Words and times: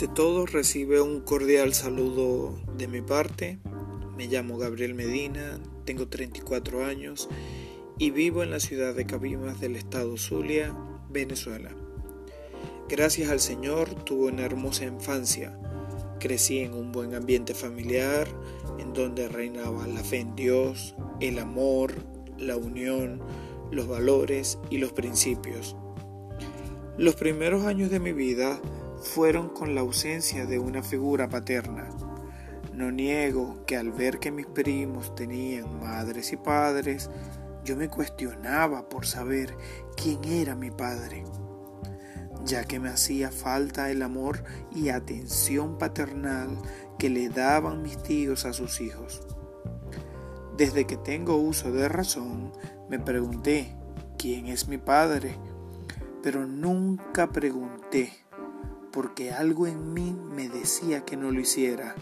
Ante 0.00 0.14
todo, 0.14 0.46
recibe 0.46 1.00
un 1.00 1.22
cordial 1.22 1.74
saludo 1.74 2.56
de 2.76 2.86
mi 2.86 3.00
parte. 3.00 3.58
Me 4.16 4.28
llamo 4.28 4.56
Gabriel 4.56 4.94
Medina, 4.94 5.58
tengo 5.86 6.06
34 6.06 6.84
años 6.84 7.28
y 7.98 8.12
vivo 8.12 8.44
en 8.44 8.52
la 8.52 8.60
ciudad 8.60 8.94
de 8.94 9.06
Cabimas 9.06 9.60
del 9.60 9.74
estado 9.74 10.16
Zulia, 10.16 10.72
Venezuela. 11.10 11.72
Gracias 12.88 13.28
al 13.28 13.40
Señor 13.40 13.92
tuve 14.04 14.28
una 14.28 14.44
hermosa 14.44 14.84
infancia. 14.84 15.58
Crecí 16.20 16.60
en 16.60 16.74
un 16.74 16.92
buen 16.92 17.16
ambiente 17.16 17.52
familiar 17.52 18.28
en 18.78 18.92
donde 18.92 19.26
reinaba 19.26 19.88
la 19.88 20.04
fe 20.04 20.20
en 20.20 20.36
Dios, 20.36 20.94
el 21.18 21.40
amor, 21.40 21.92
la 22.38 22.56
unión, 22.56 23.20
los 23.72 23.88
valores 23.88 24.60
y 24.70 24.78
los 24.78 24.92
principios. 24.92 25.74
Los 26.96 27.16
primeros 27.16 27.64
años 27.64 27.90
de 27.90 27.98
mi 27.98 28.12
vida 28.12 28.60
fueron 29.00 29.48
con 29.48 29.74
la 29.74 29.80
ausencia 29.80 30.46
de 30.46 30.58
una 30.58 30.82
figura 30.82 31.28
paterna. 31.28 31.88
No 32.72 32.92
niego 32.92 33.64
que 33.66 33.76
al 33.76 33.92
ver 33.92 34.18
que 34.18 34.30
mis 34.30 34.46
primos 34.46 35.14
tenían 35.14 35.80
madres 35.80 36.32
y 36.32 36.36
padres, 36.36 37.10
yo 37.64 37.76
me 37.76 37.88
cuestionaba 37.88 38.88
por 38.88 39.06
saber 39.06 39.56
quién 39.96 40.24
era 40.24 40.54
mi 40.54 40.70
padre, 40.70 41.24
ya 42.44 42.64
que 42.64 42.78
me 42.78 42.88
hacía 42.88 43.30
falta 43.30 43.90
el 43.90 44.02
amor 44.02 44.44
y 44.74 44.88
atención 44.88 45.76
paternal 45.76 46.48
que 46.98 47.10
le 47.10 47.28
daban 47.28 47.82
mis 47.82 48.02
tíos 48.02 48.44
a 48.44 48.52
sus 48.52 48.80
hijos. 48.80 49.26
Desde 50.56 50.86
que 50.86 50.96
tengo 50.96 51.36
uso 51.36 51.70
de 51.72 51.88
razón, 51.88 52.52
me 52.88 52.98
pregunté 52.98 53.76
quién 54.18 54.46
es 54.46 54.66
mi 54.66 54.78
padre, 54.78 55.36
pero 56.22 56.46
nunca 56.46 57.30
pregunté 57.30 58.12
porque 58.92 59.32
algo 59.32 59.66
en 59.66 59.92
mí 59.92 60.16
me 60.34 60.48
decía 60.48 61.04
que 61.04 61.16
no 61.16 61.30
lo 61.30 61.40
hiciera, 61.40 61.94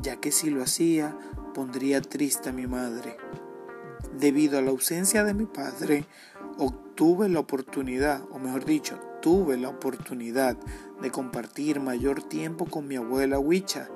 ya 0.00 0.16
que 0.16 0.32
si 0.32 0.50
lo 0.50 0.62
hacía 0.62 1.16
pondría 1.54 2.00
triste 2.00 2.50
a 2.50 2.52
mi 2.52 2.66
madre. 2.66 3.16
Debido 4.18 4.58
a 4.58 4.62
la 4.62 4.70
ausencia 4.70 5.24
de 5.24 5.34
mi 5.34 5.46
padre, 5.46 6.04
obtuve 6.58 7.28
la 7.28 7.40
oportunidad, 7.40 8.22
o 8.30 8.38
mejor 8.38 8.64
dicho, 8.64 8.98
tuve 9.20 9.56
la 9.56 9.68
oportunidad 9.68 10.56
de 11.02 11.10
compartir 11.10 11.80
mayor 11.80 12.22
tiempo 12.22 12.66
con 12.66 12.86
mi 12.86 12.96
abuela 12.96 13.38
Huicha, 13.38 13.88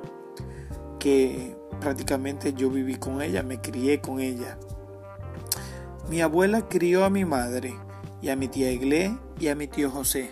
que 0.99 1.57
prácticamente 1.81 2.53
yo 2.53 2.71
viví 2.71 2.97
con 2.97 3.23
ella, 3.23 3.43
me 3.43 3.61
crié 3.61 4.01
con 4.01 4.21
ella. 4.21 4.59
Mi 6.09 6.21
abuela 6.21 6.69
crió 6.69 7.05
a 7.05 7.11
mi 7.11 7.25
madre 7.25 7.75
y 8.21 8.31
a 8.31 8.37
mi 8.37 8.49
tía 8.49 8.73
Iglé 8.73 9.17
y 9.39 9.49
a 9.49 9.55
mi 9.55 9.69
tío 9.69 9.91
José 9.91 10.31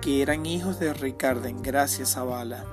que 0.00 0.22
eran 0.22 0.46
hijos 0.46 0.80
de 0.80 0.92
Ricardo 0.92 1.46
en 1.48 1.62
Gracia 1.62 2.06
Zavala. 2.06 2.64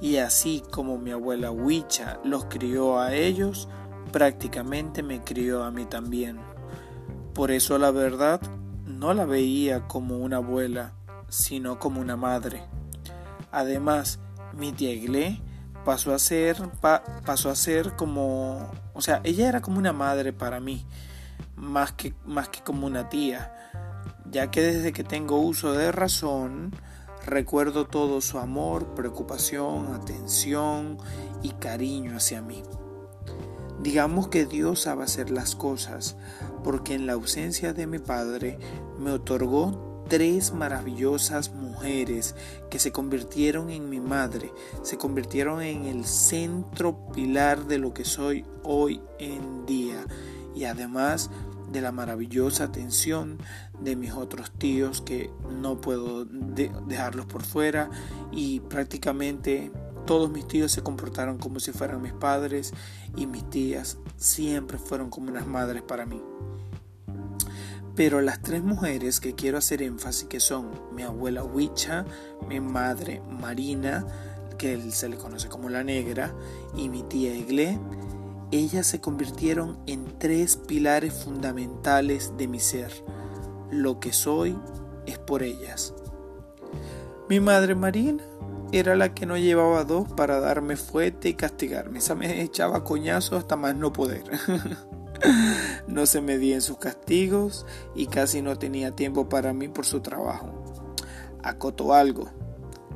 Y 0.00 0.18
así 0.18 0.62
como 0.70 0.98
mi 0.98 1.10
abuela 1.10 1.50
Huicha 1.50 2.18
los 2.24 2.44
crió 2.46 3.00
a 3.00 3.14
ellos, 3.14 3.68
prácticamente 4.12 5.02
me 5.02 5.22
crió 5.22 5.64
a 5.64 5.70
mí 5.70 5.86
también. 5.86 6.38
Por 7.32 7.50
eso 7.50 7.78
la 7.78 7.90
verdad 7.90 8.40
no 8.86 9.14
la 9.14 9.24
veía 9.24 9.88
como 9.88 10.18
una 10.18 10.36
abuela, 10.36 10.92
sino 11.28 11.78
como 11.78 12.00
una 12.00 12.16
madre. 12.16 12.62
Además, 13.50 14.20
mi 14.52 14.72
tía 14.72 14.92
Iglé 14.92 15.40
pasó 15.84 16.14
a 16.14 16.18
ser 16.18 16.56
pasó 17.24 17.50
a 17.50 17.56
ser 17.56 17.96
como, 17.96 18.70
o 18.94 19.00
sea, 19.00 19.20
ella 19.24 19.48
era 19.48 19.60
como 19.60 19.78
una 19.78 19.92
madre 19.92 20.32
para 20.32 20.60
mí, 20.60 20.86
más 21.56 21.92
que 21.92 22.14
más 22.24 22.48
que 22.48 22.62
como 22.62 22.86
una 22.86 23.08
tía 23.08 23.52
ya 24.34 24.50
que 24.50 24.62
desde 24.62 24.92
que 24.92 25.04
tengo 25.04 25.38
uso 25.38 25.74
de 25.74 25.92
razón, 25.92 26.72
recuerdo 27.24 27.86
todo 27.86 28.20
su 28.20 28.40
amor, 28.40 28.96
preocupación, 28.96 29.94
atención 29.94 30.98
y 31.40 31.50
cariño 31.50 32.16
hacia 32.16 32.42
mí. 32.42 32.64
Digamos 33.80 34.26
que 34.26 34.44
Dios 34.44 34.80
sabe 34.80 35.04
hacer 35.04 35.30
las 35.30 35.54
cosas, 35.54 36.16
porque 36.64 36.94
en 36.94 37.06
la 37.06 37.12
ausencia 37.12 37.72
de 37.74 37.86
mi 37.86 38.00
padre 38.00 38.58
me 38.98 39.12
otorgó 39.12 40.04
tres 40.08 40.52
maravillosas 40.52 41.52
mujeres 41.52 42.34
que 42.70 42.80
se 42.80 42.90
convirtieron 42.90 43.70
en 43.70 43.88
mi 43.88 44.00
madre, 44.00 44.52
se 44.82 44.98
convirtieron 44.98 45.62
en 45.62 45.84
el 45.84 46.04
centro 46.04 47.06
pilar 47.12 47.66
de 47.66 47.78
lo 47.78 47.94
que 47.94 48.04
soy 48.04 48.44
hoy 48.64 49.00
en 49.20 49.64
día 49.64 50.04
y 50.56 50.64
además 50.64 51.30
de 51.74 51.80
la 51.80 51.90
maravillosa 51.90 52.64
atención 52.64 53.38
de 53.80 53.96
mis 53.96 54.12
otros 54.12 54.52
tíos 54.52 55.00
que 55.00 55.30
no 55.60 55.80
puedo 55.80 56.24
dejarlos 56.24 57.26
por 57.26 57.42
fuera 57.42 57.90
y 58.30 58.60
prácticamente 58.60 59.72
todos 60.06 60.30
mis 60.30 60.46
tíos 60.46 60.70
se 60.70 60.82
comportaron 60.82 61.36
como 61.38 61.58
si 61.58 61.72
fueran 61.72 62.00
mis 62.00 62.12
padres 62.12 62.72
y 63.16 63.26
mis 63.26 63.48
tías 63.50 63.98
siempre 64.16 64.78
fueron 64.78 65.10
como 65.10 65.30
unas 65.30 65.48
madres 65.48 65.82
para 65.82 66.06
mí. 66.06 66.22
Pero 67.96 68.20
las 68.20 68.40
tres 68.40 68.62
mujeres 68.62 69.18
que 69.18 69.34
quiero 69.34 69.58
hacer 69.58 69.82
énfasis 69.82 70.28
que 70.28 70.38
son 70.38 70.70
mi 70.94 71.02
abuela 71.02 71.42
Huicha, 71.42 72.04
mi 72.48 72.60
madre 72.60 73.20
Marina, 73.28 74.06
que 74.58 74.92
se 74.92 75.08
le 75.08 75.16
conoce 75.16 75.48
como 75.48 75.70
la 75.70 75.82
negra, 75.82 76.34
y 76.76 76.88
mi 76.88 77.02
tía 77.02 77.34
Iglé, 77.34 77.78
ellas 78.54 78.86
se 78.86 79.00
convirtieron 79.00 79.78
en 79.86 80.16
tres 80.18 80.56
pilares 80.56 81.12
fundamentales 81.12 82.36
de 82.36 82.46
mi 82.46 82.60
ser. 82.60 82.92
Lo 83.70 83.98
que 83.98 84.12
soy 84.12 84.56
es 85.06 85.18
por 85.18 85.42
ellas. 85.42 85.92
Mi 87.28 87.40
madre 87.40 87.74
Marina 87.74 88.22
era 88.70 88.94
la 88.94 89.12
que 89.12 89.26
no 89.26 89.36
llevaba 89.36 89.82
dos 89.82 90.12
para 90.12 90.38
darme 90.38 90.76
fuerte 90.76 91.28
y 91.28 91.34
castigarme. 91.34 91.98
Esa 91.98 92.14
me 92.14 92.42
echaba 92.42 92.84
coñazos 92.84 93.40
hasta 93.40 93.56
más 93.56 93.74
no 93.74 93.92
poder. 93.92 94.22
no 95.88 96.06
se 96.06 96.20
medía 96.20 96.54
en 96.54 96.62
sus 96.62 96.78
castigos 96.78 97.66
y 97.96 98.06
casi 98.06 98.40
no 98.40 98.56
tenía 98.56 98.92
tiempo 98.92 99.28
para 99.28 99.52
mí 99.52 99.66
por 99.66 99.84
su 99.84 100.00
trabajo. 100.00 100.48
Acotó 101.42 101.92
algo. 101.92 102.30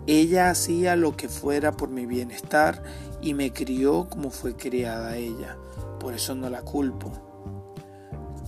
Ella 0.09 0.49
hacía 0.49 0.97
lo 0.97 1.19
que 1.19 1.29
fuera 1.29 1.73
por 1.73 1.91
mi 1.91 2.07
bienestar 2.07 2.83
y 3.21 3.35
me 3.35 3.53
crió 3.53 4.09
como 4.09 4.31
fue 4.31 4.57
criada 4.57 5.19
ella, 5.19 5.59
por 6.01 6.15
eso 6.15 6.35
no 6.35 6.49
la 6.49 6.63
culpo. 6.63 7.13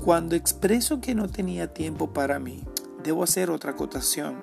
Cuando 0.02 0.36
expreso 0.36 1.02
que 1.02 1.14
no 1.14 1.28
tenía 1.28 1.74
tiempo 1.74 2.14
para 2.14 2.38
mí, 2.38 2.64
debo 3.04 3.24
hacer 3.24 3.50
otra 3.50 3.72
acotación. 3.72 4.42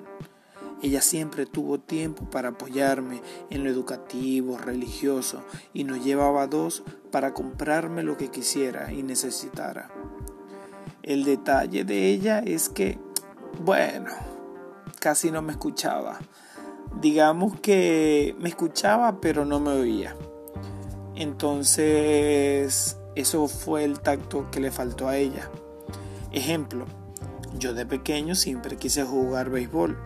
Ella 0.80 1.02
siempre 1.02 1.44
tuvo 1.44 1.80
tiempo 1.80 2.30
para 2.30 2.50
apoyarme 2.50 3.20
en 3.50 3.64
lo 3.64 3.70
educativo, 3.70 4.56
religioso, 4.56 5.42
y 5.74 5.82
nos 5.82 6.04
llevaba 6.04 6.46
dos 6.46 6.84
para 7.10 7.34
comprarme 7.34 8.04
lo 8.04 8.16
que 8.16 8.28
quisiera 8.28 8.92
y 8.92 9.02
necesitara. 9.02 9.90
El 11.02 11.24
detalle 11.24 11.82
de 11.82 12.10
ella 12.10 12.38
es 12.38 12.68
que, 12.68 12.96
bueno, 13.64 14.12
casi 15.00 15.32
no 15.32 15.42
me 15.42 15.50
escuchaba 15.50 16.20
digamos 17.00 17.60
que 17.60 18.34
me 18.40 18.48
escuchaba 18.48 19.20
pero 19.20 19.44
no 19.44 19.60
me 19.60 19.70
oía. 19.70 20.16
Entonces 21.14 22.98
eso 23.14 23.48
fue 23.48 23.84
el 23.84 24.00
tacto 24.00 24.50
que 24.50 24.60
le 24.60 24.70
faltó 24.70 25.08
a 25.08 25.16
ella. 25.16 25.50
Ejemplo, 26.32 26.86
yo 27.58 27.74
de 27.74 27.86
pequeño 27.86 28.34
siempre 28.34 28.76
quise 28.76 29.04
jugar 29.04 29.50
béisbol, 29.50 29.98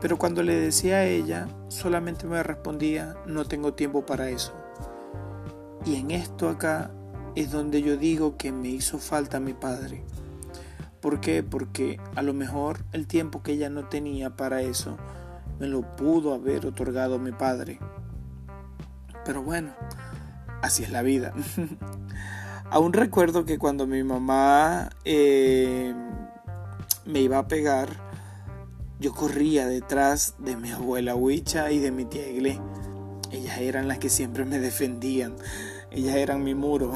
pero 0.00 0.18
cuando 0.18 0.42
le 0.42 0.54
decía 0.56 0.96
a 0.96 1.04
ella 1.04 1.48
solamente 1.68 2.26
me 2.26 2.42
respondía 2.42 3.16
no 3.26 3.44
tengo 3.44 3.74
tiempo 3.74 4.04
para 4.04 4.28
eso. 4.30 4.52
Y 5.86 5.96
en 5.96 6.10
esto 6.10 6.48
acá 6.48 6.90
es 7.34 7.50
donde 7.50 7.82
yo 7.82 7.96
digo 7.96 8.36
que 8.36 8.52
me 8.52 8.68
hizo 8.68 8.98
falta 8.98 9.40
mi 9.40 9.52
padre. 9.52 10.04
¿Por 11.00 11.20
qué? 11.20 11.42
Porque 11.42 12.00
a 12.14 12.22
lo 12.22 12.32
mejor 12.32 12.78
el 12.92 13.06
tiempo 13.06 13.42
que 13.42 13.52
ella 13.52 13.68
no 13.68 13.88
tenía 13.88 14.36
para 14.36 14.62
eso 14.62 14.96
me 15.58 15.66
lo 15.66 15.82
pudo 15.96 16.34
haber 16.34 16.66
otorgado 16.66 17.18
mi 17.18 17.32
padre. 17.32 17.78
Pero 19.24 19.42
bueno, 19.42 19.72
así 20.62 20.82
es 20.82 20.90
la 20.90 21.02
vida. 21.02 21.32
Aún 22.70 22.92
recuerdo 22.92 23.44
que 23.44 23.58
cuando 23.58 23.86
mi 23.86 24.02
mamá 24.02 24.90
eh, 25.04 25.94
me 27.04 27.20
iba 27.20 27.38
a 27.38 27.46
pegar, 27.46 27.88
yo 28.98 29.12
corría 29.12 29.66
detrás 29.66 30.34
de 30.38 30.56
mi 30.56 30.70
abuela 30.70 31.14
Huicha 31.14 31.70
y 31.70 31.78
de 31.78 31.90
mi 31.90 32.04
tía 32.04 32.28
Igle. 32.28 32.60
Ellas 33.30 33.58
eran 33.58 33.88
las 33.88 33.98
que 33.98 34.08
siempre 34.08 34.44
me 34.44 34.58
defendían. 34.58 35.36
Ellas 35.90 36.16
eran 36.16 36.42
mi 36.42 36.54
muro. 36.54 36.92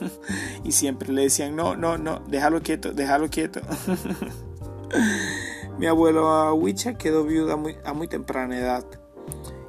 y 0.64 0.72
siempre 0.72 1.12
le 1.12 1.22
decían, 1.22 1.54
no, 1.54 1.76
no, 1.76 1.98
no, 1.98 2.20
déjalo 2.28 2.62
quieto, 2.62 2.92
déjalo 2.92 3.30
quieto. 3.30 3.60
Mi 5.82 5.88
abuelo 5.88 6.54
Huicha 6.54 6.94
quedó 6.94 7.24
viuda 7.24 7.58
a 7.84 7.92
muy 7.92 8.06
temprana 8.06 8.56
edad 8.56 8.84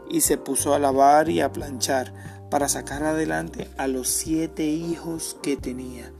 y 0.07 0.21
se 0.21 0.37
puso 0.37 0.75
a 0.75 0.77
lavar 0.77 1.27
y 1.27 1.41
a 1.41 1.51
planchar 1.51 2.13
para 2.51 2.69
sacar 2.69 3.01
adelante 3.01 3.67
a 3.79 3.87
los 3.87 4.09
siete 4.09 4.63
hijos 4.63 5.37
que 5.41 5.57
tenía. 5.57 6.13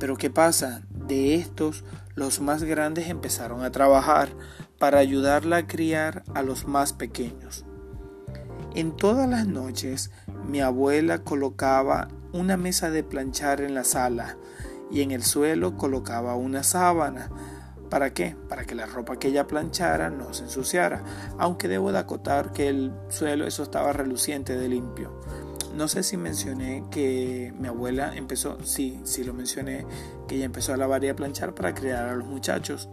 Pero 0.00 0.16
¿qué 0.16 0.30
pasa? 0.30 0.82
De 0.90 1.36
estos, 1.36 1.84
los 2.16 2.40
más 2.40 2.64
grandes 2.64 3.06
empezaron 3.06 3.62
a 3.62 3.70
trabajar 3.70 4.30
para 4.80 4.98
ayudarla 4.98 5.58
a 5.58 5.66
criar 5.68 6.24
a 6.34 6.42
los 6.42 6.66
más 6.66 6.92
pequeños. 6.92 7.64
En 8.74 8.96
todas 8.96 9.28
las 9.28 9.46
noches 9.46 10.10
mi 10.48 10.60
abuela 10.60 11.20
colocaba 11.20 12.08
una 12.32 12.56
mesa 12.56 12.90
de 12.90 13.04
planchar 13.04 13.60
en 13.60 13.76
la 13.76 13.84
sala 13.84 14.38
y 14.90 15.02
en 15.02 15.12
el 15.12 15.22
suelo 15.22 15.76
colocaba 15.76 16.34
una 16.34 16.64
sábana. 16.64 17.30
¿Para 17.94 18.12
qué? 18.12 18.34
Para 18.48 18.64
que 18.64 18.74
la 18.74 18.86
ropa 18.86 19.20
que 19.20 19.28
ella 19.28 19.46
planchara 19.46 20.10
no 20.10 20.34
se 20.34 20.42
ensuciara. 20.42 21.04
Aunque 21.38 21.68
debo 21.68 21.92
de 21.92 22.00
acotar 22.00 22.52
que 22.52 22.68
el 22.68 22.92
suelo 23.08 23.46
eso 23.46 23.62
estaba 23.62 23.92
reluciente 23.92 24.56
de 24.58 24.68
limpio. 24.68 25.20
No 25.76 25.86
sé 25.86 26.02
si 26.02 26.16
mencioné 26.16 26.82
que 26.90 27.54
mi 27.56 27.68
abuela 27.68 28.16
empezó, 28.16 28.58
sí, 28.64 29.00
sí 29.04 29.22
lo 29.22 29.32
mencioné, 29.32 29.86
que 30.26 30.34
ella 30.34 30.44
empezó 30.44 30.74
a 30.74 30.76
lavar 30.76 31.04
y 31.04 31.08
a 31.08 31.14
planchar 31.14 31.54
para 31.54 31.72
criar 31.72 32.08
a 32.08 32.16
los 32.16 32.26
muchachos. 32.26 32.88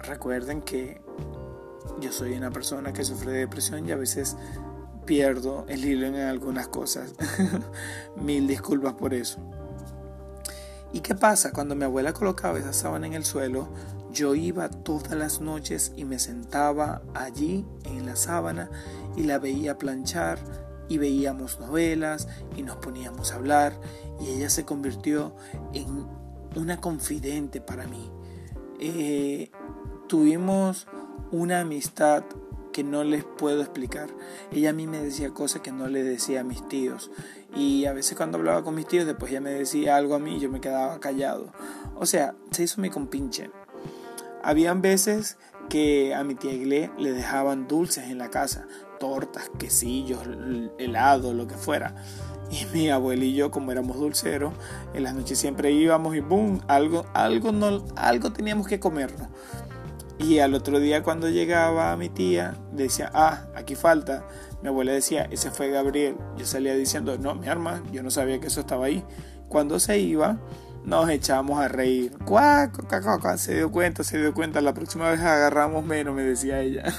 Recuerden 0.00 0.62
que 0.62 1.00
yo 2.00 2.10
soy 2.10 2.32
una 2.32 2.50
persona 2.50 2.92
que 2.92 3.04
sufre 3.04 3.30
de 3.30 3.38
depresión 3.38 3.88
y 3.88 3.92
a 3.92 3.96
veces 3.96 4.36
pierdo 5.04 5.64
el 5.68 5.84
hilo 5.84 6.08
en 6.08 6.16
algunas 6.16 6.66
cosas. 6.66 7.14
Mil 8.16 8.48
disculpas 8.48 8.94
por 8.94 9.14
eso. 9.14 9.38
¿Y 10.96 11.00
qué 11.00 11.14
pasa? 11.14 11.52
Cuando 11.52 11.74
mi 11.74 11.84
abuela 11.84 12.14
colocaba 12.14 12.58
esa 12.58 12.72
sábana 12.72 13.06
en 13.06 13.12
el 13.12 13.26
suelo, 13.26 13.68
yo 14.14 14.34
iba 14.34 14.70
todas 14.70 15.12
las 15.12 15.42
noches 15.42 15.92
y 15.94 16.06
me 16.06 16.18
sentaba 16.18 17.02
allí 17.12 17.66
en 17.84 18.06
la 18.06 18.16
sábana 18.16 18.70
y 19.14 19.24
la 19.24 19.38
veía 19.38 19.76
planchar 19.76 20.38
y 20.88 20.96
veíamos 20.96 21.60
novelas 21.60 22.28
y 22.56 22.62
nos 22.62 22.76
poníamos 22.76 23.30
a 23.30 23.34
hablar 23.34 23.78
y 24.18 24.30
ella 24.30 24.48
se 24.48 24.64
convirtió 24.64 25.36
en 25.74 26.06
una 26.56 26.80
confidente 26.80 27.60
para 27.60 27.86
mí. 27.86 28.10
Eh, 28.80 29.50
tuvimos 30.08 30.86
una 31.30 31.60
amistad 31.60 32.24
que 32.76 32.84
no 32.84 33.04
les 33.04 33.24
puedo 33.24 33.62
explicar. 33.62 34.10
Ella 34.52 34.68
a 34.68 34.72
mí 34.74 34.86
me 34.86 35.00
decía 35.00 35.30
cosas 35.30 35.62
que 35.62 35.72
no 35.72 35.88
le 35.88 36.04
decía 36.04 36.42
a 36.42 36.44
mis 36.44 36.68
tíos. 36.68 37.10
Y 37.56 37.86
a 37.86 37.94
veces 37.94 38.18
cuando 38.18 38.36
hablaba 38.36 38.62
con 38.64 38.74
mis 38.74 38.86
tíos, 38.86 39.06
después 39.06 39.30
ella 39.30 39.40
me 39.40 39.50
decía 39.50 39.96
algo 39.96 40.14
a 40.14 40.18
mí 40.18 40.36
y 40.36 40.40
yo 40.40 40.50
me 40.50 40.60
quedaba 40.60 41.00
callado. 41.00 41.54
O 41.94 42.04
sea, 42.04 42.34
se 42.50 42.64
hizo 42.64 42.82
mi 42.82 42.90
compinche. 42.90 43.50
Habían 44.42 44.82
veces 44.82 45.38
que 45.70 46.14
a 46.14 46.22
mi 46.22 46.34
tía 46.34 46.52
Igle 46.52 46.90
le 46.98 47.12
dejaban 47.14 47.66
dulces 47.66 48.10
en 48.10 48.18
la 48.18 48.28
casa 48.28 48.66
tortas, 49.00 49.50
quesillos, 49.58 50.20
helado, 50.78 51.32
lo 51.32 51.46
que 51.46 51.54
fuera. 51.54 51.94
Y 52.50 52.66
mi 52.74 52.90
abuelillo, 52.90 53.50
como 53.50 53.72
éramos 53.72 53.96
dulceros, 53.96 54.52
en 54.92 55.02
las 55.02 55.14
noches 55.14 55.38
siempre 55.38 55.72
íbamos 55.72 56.14
y 56.14 56.20
boom, 56.20 56.60
algo, 56.68 57.06
algo, 57.14 57.52
no, 57.52 57.86
algo 57.96 58.34
teníamos 58.34 58.68
que 58.68 58.78
comernos. 58.78 59.28
Y 60.18 60.38
al 60.38 60.54
otro 60.54 60.80
día 60.80 61.02
cuando 61.02 61.28
llegaba 61.28 61.96
mi 61.96 62.08
tía, 62.08 62.54
decía, 62.72 63.10
ah, 63.14 63.46
aquí 63.54 63.74
falta. 63.74 64.24
Mi 64.62 64.68
abuela 64.68 64.92
decía, 64.92 65.28
ese 65.30 65.50
fue 65.50 65.70
Gabriel. 65.70 66.16
Yo 66.36 66.46
salía 66.46 66.74
diciendo, 66.74 67.18
no, 67.18 67.34
mi 67.34 67.48
arma, 67.48 67.82
yo 67.92 68.02
no 68.02 68.10
sabía 68.10 68.40
que 68.40 68.46
eso 68.46 68.60
estaba 68.60 68.86
ahí. 68.86 69.04
Cuando 69.48 69.78
se 69.78 69.98
iba, 69.98 70.38
nos 70.84 71.10
echamos 71.10 71.60
a 71.60 71.68
reír. 71.68 72.16
Cuac, 72.24 73.36
se 73.36 73.54
dio 73.54 73.70
cuenta, 73.70 74.04
se 74.04 74.18
dio 74.18 74.32
cuenta. 74.32 74.60
La 74.60 74.72
próxima 74.72 75.10
vez 75.10 75.20
agarramos 75.20 75.84
menos, 75.84 76.14
me 76.14 76.22
decía 76.22 76.60
ella. 76.60 76.84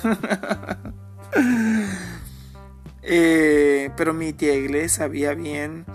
Eh, 3.09 3.89
pero 3.95 4.13
mi 4.13 4.33
tía 4.33 4.53
Igle 4.53 4.89
sabía 4.89 5.33
bien 5.33 5.85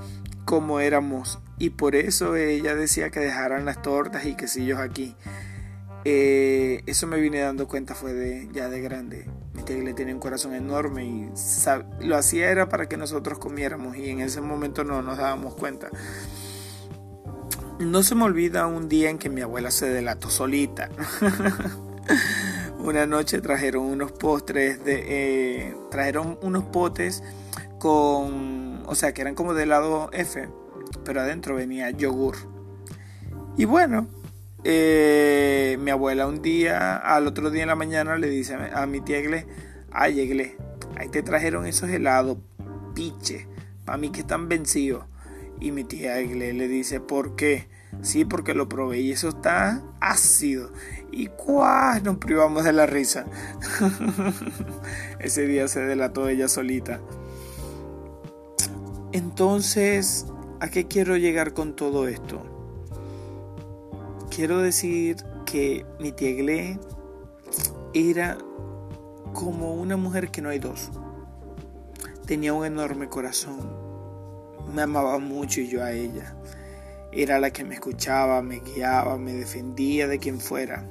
cómo 0.47 0.81
éramos 0.81 1.41
y 1.59 1.71
por 1.71 1.95
eso 1.95 2.37
ella 2.37 2.75
decía 2.75 3.11
que 3.11 3.21
dejaran 3.21 3.65
las 3.65 3.83
tortas 3.83 4.25
y 4.25 4.35
quesillos 4.35 4.79
aquí. 4.81 5.15
Eh, 6.05 6.83
eso 6.87 7.07
me 7.07 7.21
vine 7.21 7.41
dando 7.41 7.69
cuenta 7.69 7.95
fue 7.95 8.13
de 8.13 8.49
ya 8.53 8.69
de 8.69 8.81
grande. 8.81 9.29
Mi 9.55 9.63
tía 9.63 9.77
Igle 9.77 9.95
tenía 9.95 10.15
un 10.15 10.21
corazón 10.21 10.55
enorme 10.55 11.05
y 11.05 11.31
lo 12.01 12.17
hacía 12.17 12.51
era 12.51 12.69
para 12.69 12.89
que 12.89 12.97
nosotros 12.97 13.39
comiéramos 13.39 13.97
y 13.97 14.09
en 14.11 14.21
ese 14.21 14.41
momento 14.41 14.85
no 14.85 15.03
nos 15.03 15.19
dábamos 15.19 15.55
cuenta. 15.55 15.91
No 17.79 18.03
se 18.03 18.15
me 18.15 18.25
olvida 18.25 18.67
un 18.67 18.89
día 18.89 19.11
en 19.11 19.19
que 19.19 19.29
mi 19.29 19.43
abuela 19.43 19.71
se 19.71 19.89
delató 19.89 20.31
solita. 20.31 20.89
una 22.79 23.07
noche 23.07 23.41
trajeron 23.41 23.85
unos 23.85 24.11
postres 24.13 24.85
de 24.85 25.05
eh, 25.07 25.77
trajeron 25.91 26.39
unos 26.43 26.65
potes 26.65 27.23
con 27.79 28.83
o 28.87 28.95
sea 28.95 29.15
que 29.15 29.23
eran 29.23 29.35
como 29.37 29.55
de 29.55 29.63
helado 29.63 30.11
F 30.13 30.49
pero 31.05 31.21
adentro 31.21 31.55
venía 31.55 31.91
yogur 31.91 32.37
y 33.57 33.67
bueno 33.67 34.09
eh, 34.65 35.77
mi 35.81 35.91
abuela 35.91 36.27
un 36.27 36.43
día 36.43 36.97
al 36.97 37.27
otro 37.27 37.51
día 37.51 37.63
en 37.63 37.69
la 37.69 37.75
mañana 37.75 38.17
le 38.17 38.29
dice 38.29 38.55
a 38.55 38.87
mi 38.87 39.01
tía 39.01 39.19
Egle 39.19 39.47
ay 39.91 40.21
Egle 40.21 40.57
ahí 40.97 41.09
te 41.09 41.23
trajeron 41.23 41.67
esos 41.67 41.91
helados 41.91 42.39
piche 42.95 43.49
para 43.85 43.99
mí 43.99 44.11
que 44.11 44.21
están 44.21 44.49
vencidos 44.49 45.05
y 45.61 45.73
mi 45.73 45.85
tía 45.85 46.19
Egle 46.19 46.53
le 46.53 46.69
dice 46.69 47.01
¿por 47.01 47.37
qué? 47.37 47.69
Sí, 48.01 48.25
porque 48.25 48.55
lo 48.55 48.69
probé 48.69 49.01
y 49.01 49.13
eso 49.13 49.29
está 49.29 49.83
ácido. 50.01 50.73
Y 51.13 51.27
cuál 51.27 52.03
nos 52.03 52.17
privamos 52.17 52.65
de 52.65 52.73
la 52.73 52.87
risa. 52.87 53.27
Ese 55.21 55.47
día 55.47 55.69
se 55.69 55.81
delató 55.81 56.29
ella 56.29 56.49
solita. 56.49 57.01
Entonces, 59.13 60.27
¿a 60.61 60.69
qué 60.69 60.89
quiero 60.89 61.17
llegar 61.17 61.53
con 61.53 61.77
todo 61.77 62.09
esto? 62.09 62.52
Quiero 64.35 64.63
decir 64.63 65.17
que 65.45 65.85
mi 66.01 66.11
tía 66.11 66.79
era 67.93 68.39
como 69.35 69.75
una 69.75 69.99
mujer 69.99 70.31
que 70.31 70.41
no 70.41 70.49
hay 70.49 70.59
dos. 70.59 70.91
Tenía 72.27 72.55
un 72.55 72.65
enorme 72.65 73.11
corazón. 73.11 73.61
Me 74.75 74.81
amaba 74.81 75.19
mucho 75.19 75.61
y 75.61 75.69
yo 75.69 75.85
a 75.85 75.93
ella. 75.93 76.35
Era 77.13 77.41
la 77.41 77.51
que 77.51 77.63
me 77.63 77.75
escuchaba, 77.75 78.41
me 78.41 78.61
guiaba, 78.61 79.19
me 79.19 79.35
defendía 79.35 80.09
de 80.09 80.19
quien 80.19 80.41
fuera. 80.41 80.91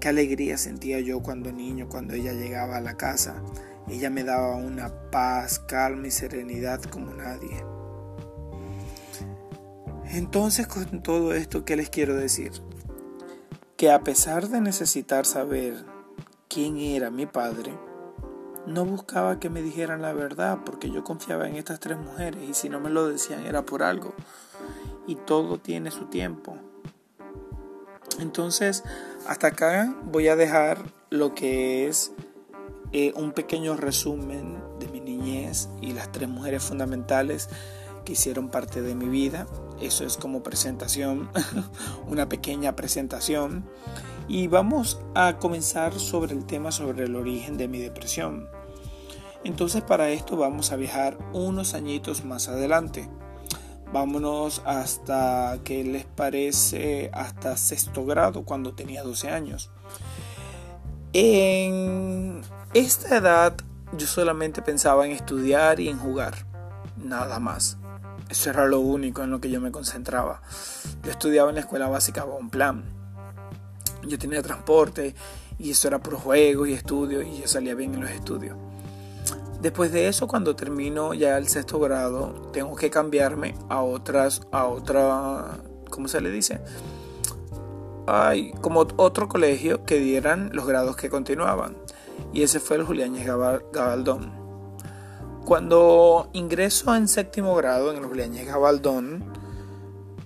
Qué 0.00 0.08
alegría 0.08 0.58
sentía 0.58 0.98
yo 0.98 1.22
cuando 1.22 1.52
niño, 1.52 1.88
cuando 1.88 2.14
ella 2.14 2.32
llegaba 2.32 2.78
a 2.78 2.80
la 2.80 2.96
casa. 2.96 3.40
Ella 3.88 4.10
me 4.10 4.24
daba 4.24 4.56
una 4.56 4.92
paz, 5.12 5.60
calma 5.60 6.08
y 6.08 6.10
serenidad 6.10 6.82
como 6.82 7.14
nadie. 7.14 7.75
Entonces 10.10 10.66
con 10.66 11.02
todo 11.02 11.34
esto, 11.34 11.64
¿qué 11.64 11.76
les 11.76 11.90
quiero 11.90 12.14
decir? 12.14 12.52
Que 13.76 13.90
a 13.90 14.00
pesar 14.00 14.48
de 14.48 14.60
necesitar 14.60 15.26
saber 15.26 15.84
quién 16.48 16.78
era 16.78 17.10
mi 17.10 17.26
padre, 17.26 17.72
no 18.66 18.84
buscaba 18.84 19.38
que 19.38 19.50
me 19.50 19.62
dijeran 19.62 20.02
la 20.02 20.12
verdad 20.12 20.60
porque 20.64 20.90
yo 20.90 21.04
confiaba 21.04 21.48
en 21.48 21.56
estas 21.56 21.80
tres 21.80 21.98
mujeres 21.98 22.48
y 22.48 22.54
si 22.54 22.68
no 22.68 22.80
me 22.80 22.90
lo 22.90 23.08
decían 23.08 23.46
era 23.46 23.64
por 23.64 23.82
algo 23.82 24.14
y 25.06 25.14
todo 25.14 25.58
tiene 25.58 25.90
su 25.90 26.06
tiempo. 26.06 26.56
Entonces, 28.18 28.82
hasta 29.26 29.48
acá 29.48 29.94
voy 30.04 30.28
a 30.28 30.36
dejar 30.36 30.78
lo 31.10 31.34
que 31.34 31.86
es 31.86 32.12
eh, 32.92 33.12
un 33.16 33.32
pequeño 33.32 33.76
resumen 33.76 34.58
de 34.78 34.88
mi 34.88 35.00
niñez 35.00 35.68
y 35.80 35.92
las 35.92 36.10
tres 36.12 36.28
mujeres 36.28 36.62
fundamentales 36.62 37.48
que 38.06 38.14
hicieron 38.14 38.48
parte 38.48 38.80
de 38.80 38.94
mi 38.94 39.06
vida. 39.06 39.46
Eso 39.82 40.06
es 40.06 40.16
como 40.16 40.42
presentación, 40.42 41.28
una 42.08 42.30
pequeña 42.30 42.74
presentación. 42.74 43.68
Y 44.28 44.46
vamos 44.46 44.98
a 45.14 45.36
comenzar 45.38 45.92
sobre 45.98 46.32
el 46.32 46.46
tema 46.46 46.72
sobre 46.72 47.04
el 47.04 47.14
origen 47.14 47.58
de 47.58 47.68
mi 47.68 47.78
depresión. 47.78 48.48
Entonces 49.44 49.82
para 49.82 50.08
esto 50.08 50.38
vamos 50.38 50.72
a 50.72 50.76
viajar 50.76 51.18
unos 51.34 51.74
añitos 51.74 52.24
más 52.24 52.48
adelante. 52.48 53.08
Vámonos 53.92 54.62
hasta, 54.64 55.58
¿qué 55.62 55.84
les 55.84 56.04
parece? 56.04 57.10
Hasta 57.12 57.56
sexto 57.56 58.04
grado, 58.04 58.44
cuando 58.44 58.74
tenía 58.74 59.02
12 59.02 59.28
años. 59.28 59.70
En 61.12 62.42
esta 62.74 63.16
edad 63.16 63.56
yo 63.96 64.06
solamente 64.06 64.62
pensaba 64.62 65.06
en 65.06 65.12
estudiar 65.12 65.78
y 65.80 65.88
en 65.88 65.98
jugar, 65.98 66.46
nada 66.96 67.38
más. 67.38 67.78
Eso 68.28 68.50
era 68.50 68.66
lo 68.66 68.80
único 68.80 69.22
en 69.22 69.30
lo 69.30 69.40
que 69.40 69.50
yo 69.50 69.60
me 69.60 69.70
concentraba. 69.70 70.42
Yo 71.04 71.10
estudiaba 71.10 71.48
en 71.50 71.56
la 71.56 71.60
escuela 71.60 71.88
básica 71.88 72.24
Bon 72.24 72.50
Plan. 72.50 72.84
Yo 74.06 74.18
tenía 74.18 74.42
transporte 74.42 75.14
y 75.58 75.70
eso 75.70 75.88
era 75.88 76.00
por 76.00 76.14
juegos 76.16 76.68
y 76.68 76.72
estudios 76.72 77.24
y 77.24 77.40
yo 77.40 77.48
salía 77.48 77.74
bien 77.74 77.94
en 77.94 78.00
los 78.00 78.10
estudios. 78.10 78.56
Después 79.60 79.90
de 79.90 80.08
eso, 80.08 80.28
cuando 80.28 80.54
termino 80.54 81.14
ya 81.14 81.38
el 81.38 81.48
sexto 81.48 81.78
grado, 81.80 82.50
tengo 82.52 82.76
que 82.76 82.90
cambiarme 82.90 83.54
a 83.68 83.82
otras, 83.82 84.42
a 84.52 84.66
otra, 84.66 85.58
¿cómo 85.88 86.08
se 86.08 86.20
le 86.20 86.30
dice? 86.30 86.60
Hay 88.06 88.52
como 88.60 88.86
otro 88.96 89.28
colegio 89.28 89.84
que 89.84 89.98
dieran 89.98 90.50
los 90.52 90.66
grados 90.66 90.96
que 90.96 91.08
continuaban. 91.08 91.76
Y 92.32 92.42
ese 92.42 92.60
fue 92.60 92.76
el 92.76 92.84
Julián 92.84 93.16
Gabaldón. 93.72 94.45
Cuando 95.46 96.28
ingreso 96.32 96.92
en 96.96 97.06
séptimo 97.06 97.54
grado 97.54 97.92
en 97.92 97.98
el 97.98 98.06
Julián 98.06 98.32
Gabaldón, 98.44 99.32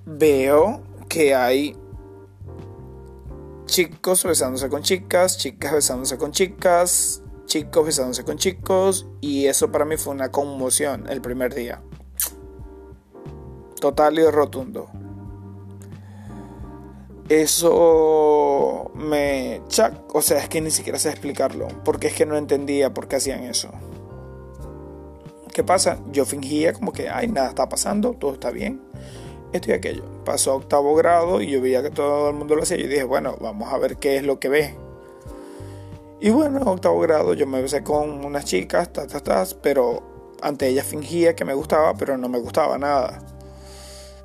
veo 0.07 0.81
que 1.11 1.35
hay 1.35 1.77
chicos 3.67 4.25
besándose 4.25 4.71
con 4.71 4.81
chicas, 4.81 5.37
chicas 5.37 5.75
besándose 5.75 6.17
con 6.17 6.33
chicas, 6.33 7.23
chicos 7.45 7.85
besándose 7.85 8.25
con 8.25 8.39
chicos 8.39 9.09
y 9.21 9.45
eso 9.45 9.71
para 9.71 9.85
mí 9.85 9.99
fue 9.99 10.15
una 10.15 10.31
conmoción 10.31 11.07
el 11.11 11.21
primer 11.21 11.55
día. 11.55 11.83
Total 13.79 14.19
y 14.19 14.25
rotundo. 14.25 14.89
Eso 17.29 18.91
me... 18.95 19.61
O 20.15 20.23
sea, 20.23 20.39
es 20.39 20.49
que 20.49 20.63
ni 20.63 20.71
siquiera 20.71 20.99
sé 20.99 21.11
explicarlo, 21.11 21.69
porque 21.85 22.07
es 22.07 22.15
que 22.15 22.25
no 22.25 22.39
entendía 22.39 22.95
por 22.95 23.07
qué 23.07 23.17
hacían 23.17 23.45
eso. 23.45 23.71
¿Qué 25.53 25.65
pasa? 25.65 25.99
Yo 26.13 26.25
fingía 26.25 26.73
como 26.73 26.93
que, 26.93 27.09
ay, 27.09 27.29
nada 27.29 27.49
está 27.49 27.69
pasando, 27.69 28.13
todo 28.13 28.35
está 28.35 28.51
bien, 28.51 28.81
esto 29.53 29.71
y 29.71 29.75
aquello. 29.75 30.05
Pasó 30.25 30.55
octavo 30.55 30.95
grado 30.95 31.41
y 31.41 31.51
yo 31.51 31.61
veía 31.61 31.83
que 31.83 31.91
todo 31.91 32.29
el 32.31 32.37
mundo 32.37 32.55
lo 32.55 32.63
hacía 32.63 32.79
y 32.79 32.87
dije, 32.87 33.05
bueno, 33.05 33.37
vamos 33.41 33.73
a 33.73 33.79
ver 33.79 33.97
qué 33.97 34.17
es 34.17 34.23
lo 34.23 34.39
que 34.39 34.49
ve. 34.49 34.77
Y 36.21 36.31
bueno, 36.31 36.61
en 36.61 36.69
octavo 36.69 37.01
grado 37.01 37.35
yo 37.35 37.47
me 37.47 37.63
besé 37.63 37.83
con 37.83 38.25
unas 38.25 38.45
chicas, 38.45 38.93
ta, 38.93 39.07
ta, 39.07 39.21
ta, 39.21 39.45
pero 39.63 40.37
ante 40.43 40.69
ellas 40.69 40.87
fingía 40.87 41.35
que 41.35 41.45
me 41.45 41.55
gustaba, 41.55 41.95
pero 41.95 42.17
no 42.17 42.29
me 42.29 42.39
gustaba 42.39 42.79
nada. 42.79 43.19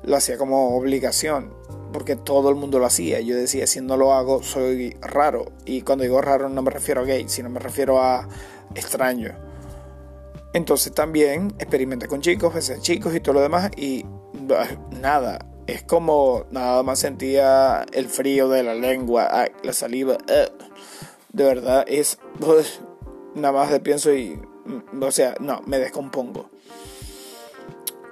Lo 0.04 0.16
hacía 0.16 0.38
como 0.38 0.76
obligación, 0.76 1.52
porque 1.92 2.14
todo 2.14 2.50
el 2.50 2.56
mundo 2.56 2.78
lo 2.78 2.86
hacía. 2.86 3.20
Yo 3.20 3.34
decía, 3.34 3.66
si 3.66 3.80
no 3.80 3.96
lo 3.96 4.12
hago, 4.12 4.42
soy 4.42 4.96
raro. 5.00 5.46
Y 5.64 5.82
cuando 5.82 6.04
digo 6.04 6.20
raro 6.20 6.48
no 6.48 6.62
me 6.62 6.70
refiero 6.70 7.00
a 7.00 7.04
gay, 7.04 7.24
sino 7.28 7.48
me 7.48 7.58
refiero 7.58 8.00
a 8.00 8.28
extraño. 8.74 9.45
Entonces 10.52 10.92
también 10.94 11.54
experimenté 11.58 12.06
con 12.08 12.20
chicos, 12.20 12.54
besé 12.54 12.80
chicos 12.80 13.14
y 13.14 13.20
todo 13.20 13.34
lo 13.34 13.40
demás 13.42 13.70
y 13.76 14.04
nada. 15.00 15.38
Es 15.66 15.82
como 15.82 16.46
nada 16.50 16.82
más 16.82 17.00
sentía 17.00 17.84
el 17.92 18.06
frío 18.06 18.48
de 18.48 18.62
la 18.62 18.74
lengua, 18.74 19.46
la 19.62 19.72
saliva 19.72 20.16
de 21.36 21.44
verdad 21.44 21.84
es 21.86 22.18
nada 23.34 23.52
más 23.52 23.70
de 23.70 23.78
pienso 23.80 24.12
y 24.12 24.40
mm, 24.64 25.02
o 25.02 25.10
sea 25.10 25.34
no 25.38 25.60
me 25.66 25.78
descompongo 25.78 26.48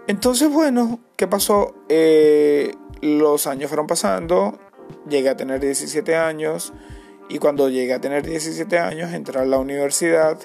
entonces 0.06 0.50
bueno 0.50 1.00
qué 1.16 1.26
pasó 1.26 1.74
eh, 1.88 2.74
los 3.00 3.46
años 3.46 3.70
fueron 3.70 3.86
pasando 3.86 4.58
llegué 5.08 5.30
a 5.30 5.36
tener 5.38 5.58
17 5.60 6.14
años 6.14 6.74
y 7.30 7.38
cuando 7.38 7.70
llegué 7.70 7.94
a 7.94 8.00
tener 8.00 8.26
17 8.26 8.78
años 8.78 9.14
entré 9.14 9.40
a 9.40 9.46
la 9.46 9.58
universidad 9.58 10.38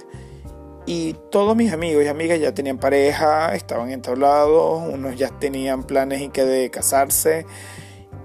y 0.90 1.14
todos 1.30 1.56
mis 1.56 1.72
amigos 1.72 2.04
y 2.04 2.08
amigas 2.08 2.40
ya 2.40 2.52
tenían 2.52 2.80
pareja, 2.80 3.54
estaban 3.54 3.92
entablados, 3.92 4.92
unos 4.92 5.16
ya 5.16 5.30
tenían 5.30 5.84
planes 5.84 6.20
y 6.20 6.30
que 6.30 6.44
de 6.44 6.72
casarse 6.72 7.46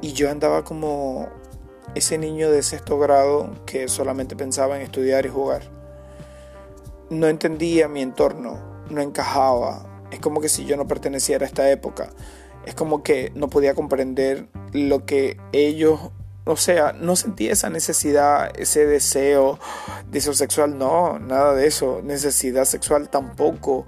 y 0.01 0.15
yo 0.15 0.31
andaba 0.31 0.65
como 0.65 1.29
ese 1.95 2.17
niño 2.17 2.51
de 2.51 2.63
sexto 2.63 2.99
grado 2.99 3.51
que 3.67 3.87
solamente 3.89 4.35
pensaba 4.35 4.77
en 4.77 4.83
estudiar 4.83 5.27
y 5.27 5.29
jugar. 5.29 5.61
No 7.11 7.27
entendía 7.27 7.87
mi 7.87 8.01
entorno, 8.01 8.59
no 8.89 9.03
encajaba. 9.03 9.85
Es 10.11 10.21
como 10.21 10.41
que 10.41 10.49
si 10.49 10.65
yo 10.65 10.79
no 10.79 10.89
perteneciera 10.89 11.45
a 11.45 11.49
esta 11.49 11.71
época. 11.71 12.09
Es 12.65 12.75
como 12.75 13.03
que 13.03 13.31
no 13.35 13.51
podía 13.51 13.75
comprender 13.75 14.49
lo 14.73 15.05
que 15.05 15.37
ellos, 15.53 16.01
o 16.47 16.57
sea, 16.57 16.93
no 16.93 17.17
sentía 17.17 17.53
esa 17.53 17.71
necesidad, 17.71 18.53
ese 18.59 18.85
deseo, 18.85 19.59
deseo 20.11 20.35
sexual, 20.35 20.77
no, 20.77 21.19
nada 21.19 21.55
de 21.55 21.67
eso. 21.67 22.03
Necesidad 22.05 22.67
sexual 22.67 23.09
tampoco. 23.09 23.87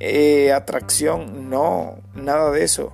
Eh, 0.00 0.52
atracción, 0.52 1.48
no, 1.48 1.96
nada 2.14 2.50
de 2.50 2.62
eso. 2.62 2.92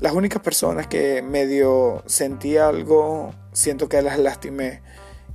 Las 0.00 0.12
únicas 0.12 0.42
personas 0.42 0.86
que 0.86 1.22
medio 1.22 2.02
sentí 2.06 2.58
algo, 2.58 3.32
siento 3.52 3.88
que 3.88 4.02
las 4.02 4.18
lastimé. 4.18 4.82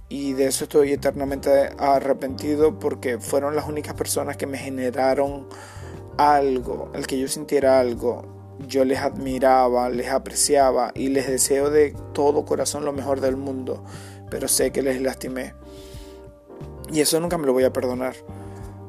Y 0.08 0.34
de 0.34 0.48
eso 0.48 0.65
estoy 0.65 0.94
eternamente 0.94 1.72
arrepentido 1.80 2.77
porque 2.77 3.18
fueron 3.18 3.56
las 3.56 3.68
únicas 3.68 3.96
personas 3.96 4.38
que 4.38 4.46
me 4.46 4.60
generaron 4.60 5.48
algo, 6.18 6.92
el 6.94 7.08
que 7.08 7.20
yo 7.20 7.27
sintiera 7.27 7.80
algo. 7.80 8.35
Yo 8.68 8.86
les 8.86 9.00
admiraba, 9.00 9.90
les 9.90 10.10
apreciaba 10.10 10.92
y 10.96 11.10
les 11.10 11.28
deseo 11.28 11.70
de 11.70 11.96
todo 12.14 12.46
corazón 12.46 12.86
lo 12.86 12.94
mejor 12.94 13.22
del 13.22 13.36
mundo, 13.36 13.84
pero 14.30 14.48
sé 14.48 14.72
que 14.72 14.82
les 14.82 15.02
lastimé. 15.02 15.54
Y 16.92 17.02
eso 17.02 17.20
nunca 17.20 17.38
me 17.38 17.46
lo 17.46 17.54
voy 17.54 17.64
a 17.64 17.74
perdonar. 17.74 18.16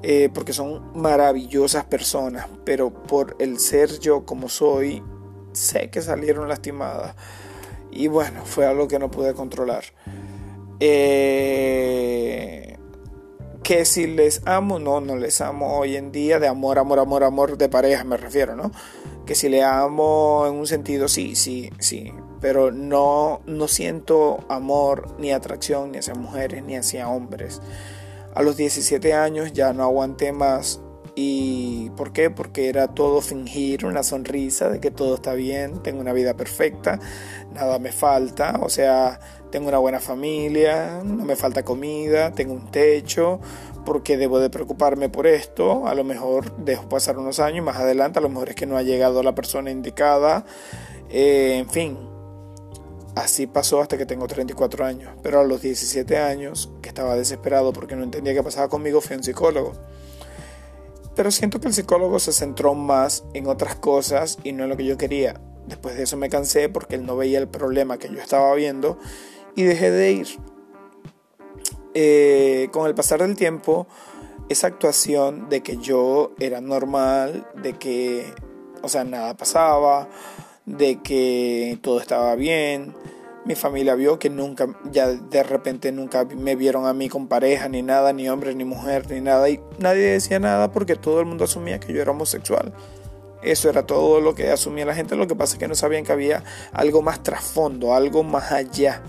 Eh, 0.03 0.29
porque 0.33 0.53
son 0.53 0.93
maravillosas 0.95 1.85
personas, 1.85 2.47
pero 2.65 2.91
por 2.91 3.35
el 3.41 3.59
ser 3.59 3.99
yo 3.99 4.25
como 4.25 4.49
soy, 4.49 5.03
sé 5.53 5.91
que 5.91 6.01
salieron 6.01 6.49
lastimadas. 6.49 7.17
Y 7.91 8.09
bueno, 8.09 8.45
fue 8.45 8.67
algo 8.67 8.87
que 8.89 8.99
no 8.99 9.11
pude 9.11 9.35
controlar. 9.35 9.85
Eh, 10.79 12.76
que 13.67 13.85
si 13.85 14.07
les 14.07 14.43
amo, 14.45 14.79
no, 14.79 15.01
no 15.01 15.17
les 15.17 15.41
amo 15.41 15.77
hoy 15.77 15.97
en 15.97 16.13
día, 16.13 16.39
de 16.39 16.47
amor, 16.47 16.79
amor, 16.79 17.01
amor, 17.01 17.25
amor 17.25 17.59
de 17.59 17.69
pareja 17.69 18.05
me 18.05 18.17
refiero, 18.17 18.55
¿no? 18.55 18.71
Que 19.27 19.35
si 19.35 19.49
le 19.49 19.65
amo 19.65 20.45
en 20.47 20.55
un 20.55 20.69
sentido, 20.69 21.09
sí, 21.09 21.35
sí, 21.35 21.71
sí, 21.81 22.13
pero 22.41 22.71
no, 22.71 23.41
no 23.45 23.67
siento 23.67 24.39
amor 24.49 25.17
ni 25.19 25.33
atracción 25.33 25.91
ni 25.91 25.99
hacia 25.99 26.15
mujeres 26.15 26.63
ni 26.63 26.77
hacia 26.77 27.09
hombres. 27.09 27.61
A 28.37 28.43
los 28.43 28.57
17 28.57 29.15
años 29.15 29.53
ya 29.53 29.73
no 29.73 29.83
aguanté 29.83 30.31
más 30.31 30.81
¿Y 31.19 31.89
por 31.97 32.13
qué? 32.13 32.29
Porque 32.29 32.69
era 32.69 32.89
todo 32.89 33.23
fingir 33.23 33.87
una 33.87 34.03
sonrisa 34.03 34.69
de 34.69 34.81
que 34.81 34.91
todo 34.91 35.15
está 35.15 35.33
bien, 35.33 35.83
tengo 35.83 35.99
una 35.99 36.13
vida 36.13 36.37
perfecta, 36.37 37.01
nada 37.55 37.79
me 37.79 37.91
falta, 37.91 38.61
o 38.61 38.69
sea, 38.69 39.19
tengo 39.51 39.69
una 39.69 39.79
buena 39.79 39.99
familia, 39.99 41.01
no 41.03 41.25
me 41.25 41.35
falta 41.35 41.65
comida, 41.65 42.33
tengo 42.33 42.53
un 42.53 42.71
techo, 42.71 43.41
porque 43.87 44.19
debo 44.19 44.41
de 44.41 44.51
preocuparme 44.51 45.09
por 45.09 45.27
esto, 45.27 45.87
a 45.87 45.95
lo 45.95 46.05
mejor 46.05 46.55
dejo 46.59 46.87
pasar 46.91 47.17
unos 47.17 47.41
años, 47.41 47.65
más 47.65 47.79
adelante 47.79 48.19
a 48.19 48.23
lo 48.23 48.29
mejor 48.29 48.51
es 48.51 48.55
que 48.55 48.67
no 48.67 48.77
ha 48.77 48.83
llegado 48.83 49.23
la 49.23 49.35
persona 49.35 49.71
indicada, 49.71 50.45
eh, 51.09 51.57
en 51.57 51.71
fin. 51.71 51.99
Así 53.15 53.47
pasó 53.47 53.81
hasta 53.81 53.97
que 53.97 54.05
tengo 54.05 54.27
34 54.27 54.85
años, 54.85 55.15
pero 55.23 55.41
a 55.41 55.45
los 55.45 55.63
17 55.63 56.19
años, 56.19 56.71
que 56.83 56.91
estaba 56.91 57.17
desesperado 57.17 57.73
porque 57.73 57.97
no 57.97 58.05
entendía 58.05 58.35
qué 58.35 58.43
pasaba 58.43 58.69
conmigo, 58.69 59.01
fui 59.01 59.15
a 59.15 59.17
un 59.17 59.25
psicólogo. 59.25 59.73
Pero 61.17 61.31
siento 61.31 61.61
que 61.61 61.69
el 61.69 61.75
psicólogo 61.75 62.19
se 62.21 62.33
centró 62.33 62.75
más 62.75 63.25
en 63.33 63.49
otras 63.49 63.75
cosas 63.75 64.39
y 64.45 64.53
no 64.53 64.65
en 64.65 64.69
lo 64.69 64.77
que 64.77 64.85
yo 64.85 64.99
quería. 64.99 65.41
Después 65.67 65.97
de 65.97 66.05
eso 66.05 66.17
me 66.17 66.29
cansé 66.29 66.69
porque 66.69 66.95
él 66.95 67.07
no 67.07 67.17
veía 67.17 67.39
el 67.39 67.49
problema 67.49 67.99
que 67.99 68.09
yo 68.09 68.21
estaba 68.21 68.55
viendo 68.55 68.99
y 69.57 69.65
dejé 69.65 69.91
de 69.91 70.13
ir. 70.13 70.29
Eh, 71.95 72.69
con 72.73 72.87
el 72.87 72.95
pasar 72.95 73.21
del 73.21 73.35
tiempo, 73.35 73.87
esa 74.51 74.67
actuación 74.67 75.49
de 75.49 75.63
que 75.63 75.79
yo 75.79 76.33
era 76.39 76.61
normal, 76.61 77.49
de 77.63 77.73
que, 77.73 78.35
o 78.83 78.89
sea, 78.89 79.03
nada 79.05 79.35
pasaba, 79.35 80.09
de 80.67 81.01
que 81.01 81.79
todo 81.81 81.99
estaba 81.99 82.35
bien, 82.37 82.95
mi 83.47 83.55
familia 83.55 83.95
vio 83.95 84.19
que 84.19 84.29
nunca, 84.29 84.67
ya 84.91 85.07
de 85.07 85.43
repente 85.43 85.93
nunca 85.93 86.25
me 86.25 86.57
vieron 86.57 86.87
a 86.87 86.93
mí 86.93 87.09
con 87.09 87.29
pareja, 87.29 87.69
ni 87.69 87.83
nada, 87.83 88.13
ni 88.13 88.29
hombre, 88.29 88.55
ni 88.55 88.65
mujer, 88.65 89.09
ni 89.11 89.21
nada. 89.21 89.49
Y 89.49 89.61
nadie 89.79 90.03
decía 90.03 90.41
nada 90.41 90.73
porque 90.73 90.97
todo 90.97 91.21
el 91.21 91.27
mundo 91.27 91.45
asumía 91.45 91.79
que 91.79 91.93
yo 91.93 92.03
era 92.03 92.11
homosexual. 92.11 92.73
Eso 93.43 93.71
era 93.71 93.87
todo 93.87 94.21
lo 94.21 94.35
que 94.35 94.51
asumía 94.51 94.85
la 94.85 94.95
gente. 94.95 95.15
Lo 95.15 95.29
que 95.29 95.37
pasa 95.37 95.55
es 95.55 95.61
que 95.61 95.69
no 95.69 95.77
sabían 95.77 96.05
que 96.05 96.13
había 96.13 96.43
algo 96.73 97.03
más 97.03 97.23
trasfondo, 97.23 97.95
algo 97.95 98.25
más 98.25 98.51
allá. 98.51 99.03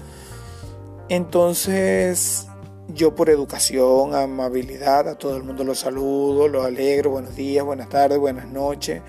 Entonces, 1.09 2.47
yo 2.89 3.15
por 3.15 3.31
educación, 3.31 4.13
amabilidad, 4.13 5.07
a 5.09 5.15
todo 5.17 5.35
el 5.35 5.43
mundo 5.43 5.63
los 5.63 5.79
saludo, 5.79 6.47
los 6.47 6.63
alegro, 6.63 7.09
buenos 7.09 7.35
días, 7.35 7.65
buenas 7.65 7.89
tardes, 7.89 8.19
buenas 8.19 8.47
noches. 8.47 9.01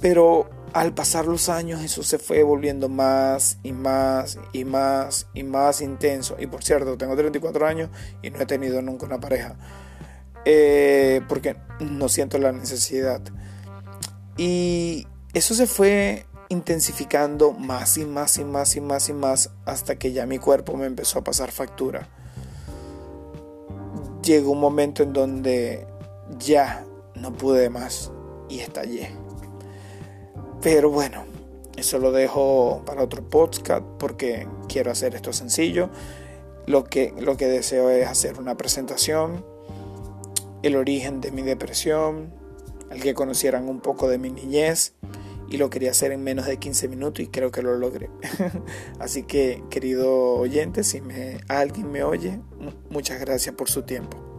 Pero 0.00 0.48
al 0.72 0.94
pasar 0.94 1.26
los 1.26 1.48
años 1.48 1.82
eso 1.82 2.02
se 2.02 2.18
fue 2.18 2.42
volviendo 2.42 2.88
más 2.88 3.58
y 3.62 3.72
más 3.72 4.38
y 4.52 4.64
más 4.64 5.26
y 5.34 5.42
más 5.42 5.80
intenso. 5.80 6.36
Y 6.38 6.46
por 6.46 6.64
cierto, 6.64 6.96
tengo 6.96 7.16
34 7.16 7.66
años 7.66 7.90
y 8.22 8.30
no 8.30 8.40
he 8.40 8.46
tenido 8.46 8.80
nunca 8.82 9.06
una 9.06 9.20
pareja. 9.20 9.56
Eh, 10.44 11.20
porque 11.28 11.56
no 11.80 12.08
siento 12.08 12.38
la 12.38 12.52
necesidad. 12.52 13.20
Y 14.36 15.06
eso 15.34 15.54
se 15.54 15.66
fue 15.66 16.26
intensificando 16.48 17.52
más 17.52 17.96
y 17.96 18.04
más 18.04 18.36
y 18.38 18.44
más 18.44 18.76
y 18.76 18.80
más 18.80 19.08
y 19.08 19.12
más 19.12 19.50
hasta 19.64 19.96
que 19.96 20.12
ya 20.12 20.26
mi 20.26 20.38
cuerpo 20.38 20.76
me 20.76 20.86
empezó 20.86 21.18
a 21.18 21.24
pasar 21.24 21.50
factura. 21.50 22.08
Llegó 24.22 24.52
un 24.52 24.60
momento 24.60 25.02
en 25.02 25.12
donde 25.12 25.86
ya 26.38 26.84
no 27.14 27.32
pude 27.32 27.70
más 27.70 28.12
y 28.48 28.60
estallé. 28.60 29.21
Pero 30.62 30.90
bueno, 30.90 31.24
eso 31.76 31.98
lo 31.98 32.12
dejo 32.12 32.82
para 32.86 33.02
otro 33.02 33.28
podcast 33.28 33.84
porque 33.98 34.46
quiero 34.68 34.92
hacer 34.92 35.16
esto 35.16 35.32
sencillo. 35.32 35.90
Lo 36.66 36.84
que, 36.84 37.12
lo 37.18 37.36
que 37.36 37.48
deseo 37.48 37.90
es 37.90 38.06
hacer 38.06 38.38
una 38.38 38.56
presentación, 38.56 39.44
el 40.62 40.76
origen 40.76 41.20
de 41.20 41.32
mi 41.32 41.42
depresión, 41.42 42.32
el 42.90 43.02
que 43.02 43.14
conocieran 43.14 43.68
un 43.68 43.80
poco 43.80 44.08
de 44.08 44.18
mi 44.18 44.30
niñez 44.30 44.94
y 45.48 45.56
lo 45.56 45.68
quería 45.68 45.90
hacer 45.90 46.12
en 46.12 46.22
menos 46.22 46.46
de 46.46 46.58
15 46.58 46.86
minutos 46.86 47.24
y 47.24 47.26
creo 47.26 47.50
que 47.50 47.62
lo 47.62 47.76
logré. 47.76 48.08
Así 49.00 49.24
que, 49.24 49.64
querido 49.68 50.34
oyente, 50.34 50.84
si 50.84 51.00
me, 51.00 51.40
alguien 51.48 51.90
me 51.90 52.04
oye, 52.04 52.38
muchas 52.88 53.18
gracias 53.18 53.54
por 53.56 53.68
su 53.68 53.82
tiempo. 53.82 54.31